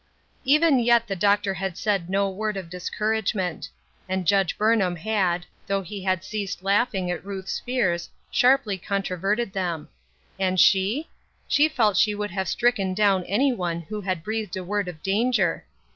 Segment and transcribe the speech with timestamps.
[0.43, 3.69] VEN yet the doctor had said no word ol discouragement.
[4.09, 9.89] And Judge Burnham had, though he had ceased laughing at Ruth fears, sharply controverted them.
[10.39, 11.07] And she?—
[11.47, 15.03] she felt she would have stricken down any one who had breathed a word of
[15.03, 15.65] danger.